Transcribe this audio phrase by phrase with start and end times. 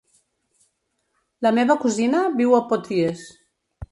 [1.47, 3.29] La meva cosina viu a Potries.